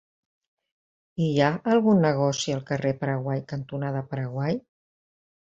Hi 1.25 1.27
ha 1.39 1.49
algun 1.73 2.01
negoci 2.05 2.55
al 2.57 2.65
carrer 2.71 2.95
Paraguai 3.03 3.45
cantonada 3.53 4.03
Paraguai? 4.15 4.59